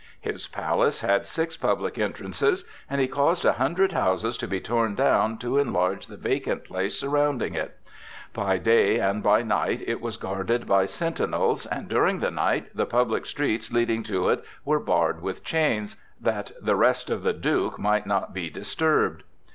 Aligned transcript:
His 0.19 0.47
palace 0.47 1.01
had 1.01 1.27
six 1.27 1.55
public 1.55 1.99
entrances, 1.99 2.65
and 2.89 2.99
he 2.99 3.07
caused 3.07 3.45
a 3.45 3.53
hundred 3.53 3.91
houses 3.91 4.35
to 4.39 4.47
be 4.47 4.59
torn 4.59 4.95
down 4.95 5.37
to 5.37 5.59
enlarge 5.59 6.07
the 6.07 6.17
vacant 6.17 6.63
place 6.63 6.95
surrounding 6.99 7.53
it. 7.53 7.77
By 8.33 8.57
day 8.57 8.97
and 8.97 9.21
by 9.21 9.43
night 9.43 9.83
it 9.85 10.01
was 10.01 10.17
guarded 10.17 10.65
by 10.65 10.87
sentinels, 10.87 11.67
and 11.67 11.87
during 11.87 12.19
the 12.19 12.31
night 12.31 12.75
the 12.75 12.87
public 12.87 13.27
streets 13.27 13.71
leading 13.71 14.01
to 14.05 14.29
it 14.29 14.43
were 14.65 14.79
barred 14.79 15.21
with 15.21 15.43
chains, 15.43 15.97
that 16.19 16.51
the 16.59 16.75
rest 16.75 17.11
of 17.11 17.21
the 17.21 17.33
Duke 17.33 17.77
might 17.77 18.07
not 18.07 18.33
be 18.33 18.49
disturbed. 18.49 19.21